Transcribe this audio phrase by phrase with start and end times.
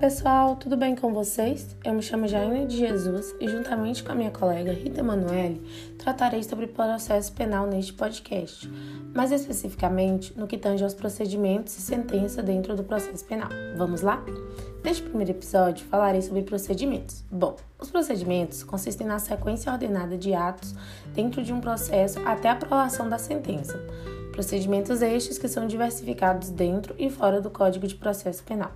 [0.00, 1.76] pessoal, tudo bem com vocês?
[1.84, 5.60] Eu me chamo Jaine de Jesus e, juntamente com a minha colega Rita Emanuele,
[5.98, 8.66] tratarei sobre processo penal neste podcast,
[9.14, 13.50] mais especificamente no que tange aos procedimentos e sentença dentro do processo penal.
[13.76, 14.24] Vamos lá?
[14.82, 17.22] Neste primeiro episódio, falarei sobre procedimentos.
[17.30, 20.74] Bom, os procedimentos consistem na sequência ordenada de atos
[21.14, 23.78] dentro de um processo até a aprovação da sentença
[24.38, 28.70] Procedimentos estes que são diversificados dentro e fora do Código de Processo Penal,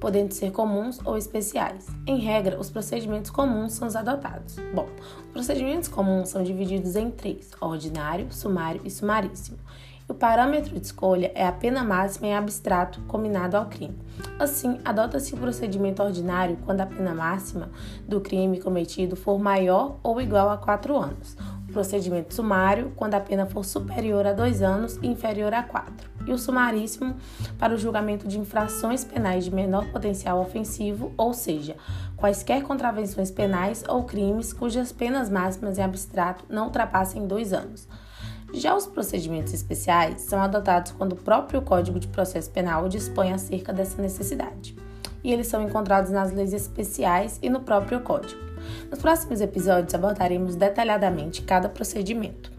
[0.00, 1.88] podendo ser comuns ou especiais.
[2.06, 4.54] Em regra, os procedimentos comuns são os adotados.
[4.72, 4.86] Bom,
[5.26, 9.58] os procedimentos comuns são divididos em três: ordinário, sumário e sumaríssimo.
[10.06, 13.98] O parâmetro de escolha é a pena máxima em abstrato combinado ao crime.
[14.38, 17.68] Assim, adota-se o procedimento ordinário quando a pena máxima
[18.06, 21.36] do crime cometido for maior ou igual a quatro anos
[21.72, 26.32] procedimento sumário, quando a pena for superior a dois anos e inferior a quatro, e
[26.32, 27.16] o sumaríssimo
[27.58, 31.76] para o julgamento de infrações penais de menor potencial ofensivo, ou seja,
[32.16, 37.86] quaisquer contravenções penais ou crimes cujas penas máximas em abstrato não ultrapassem dois anos.
[38.52, 43.72] Já os procedimentos especiais são adotados quando o próprio Código de Processo Penal dispõe acerca
[43.72, 44.74] dessa necessidade,
[45.22, 48.47] e eles são encontrados nas leis especiais e no próprio Código.
[48.90, 52.50] Nos próximos episódios abordaremos detalhadamente cada procedimento.